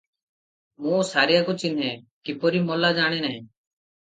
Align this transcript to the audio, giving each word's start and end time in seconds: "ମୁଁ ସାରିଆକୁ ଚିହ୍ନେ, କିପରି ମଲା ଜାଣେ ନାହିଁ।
"ମୁଁ 0.85 1.01
ସାରିଆକୁ 1.09 1.55
ଚିହ୍ନେ, 1.65 1.91
କିପରି 2.31 2.63
ମଲା 2.71 2.93
ଜାଣେ 3.03 3.21
ନାହିଁ। 3.27 3.39